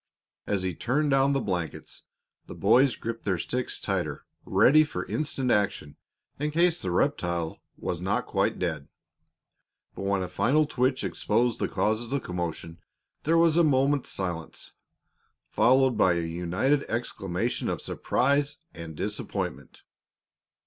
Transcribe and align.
As 0.47 0.63
he 0.63 0.73
turned 0.73 1.11
down 1.11 1.33
the 1.33 1.39
blankets, 1.39 2.01
the 2.47 2.55
boys 2.55 2.95
gripped 2.95 3.23
their 3.23 3.37
sticks 3.37 3.79
tighter, 3.79 4.25
ready 4.47 4.83
for 4.83 5.05
instant 5.05 5.51
action 5.51 5.95
in 6.39 6.49
case 6.49 6.81
the 6.81 6.89
reptile 6.89 7.59
were 7.77 8.01
not 8.01 8.25
quite 8.25 8.57
dead. 8.57 8.87
But 9.93 10.05
when 10.05 10.23
a 10.23 10.27
final 10.27 10.65
twitch 10.65 11.03
exposed 11.03 11.59
the 11.59 11.67
cause 11.69 12.01
of 12.01 12.09
the 12.09 12.19
commotion, 12.19 12.79
there 13.25 13.37
was 13.37 13.57
a 13.57 13.63
moment's 13.63 14.09
silence, 14.09 14.71
followed 15.51 15.99
by 15.99 16.13
a 16.13 16.21
united 16.21 16.81
exclamation 16.89 17.69
of 17.69 17.79
surprise 17.79 18.57
and 18.73 18.95
disappointment. 18.95 19.83